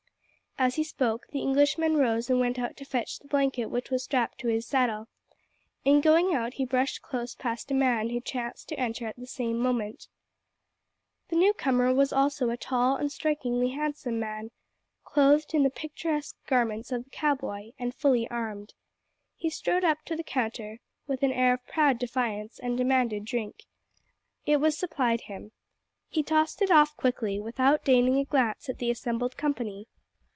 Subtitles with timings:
[0.59, 4.03] As he spoke the Englishman rose and went out to fetch the blanket which was
[4.03, 5.07] strapped to his saddle.
[5.85, 9.25] In going out he brushed close past a man who chanced to enter at the
[9.25, 10.07] same moment.
[11.29, 14.51] The newcomer was also a tall and strikingly handsome man,
[15.03, 18.75] clothed in the picturesque garments of the cow boy, and fully armed.
[19.35, 20.77] He strode up to the counter,
[21.07, 23.63] with an air of proud defiance, and demanded drink.
[24.45, 25.53] It was supplied him.
[26.07, 29.87] He tossed it off quickly, without deigning a glance at the assembled company.